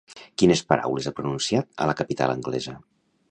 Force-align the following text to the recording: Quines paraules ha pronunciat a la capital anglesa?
Quines 0.41 0.61
paraules 0.73 1.09
ha 1.09 1.13
pronunciat 1.19 1.69
a 1.85 1.89
la 1.91 1.97
capital 2.01 2.35
anglesa? 2.39 2.77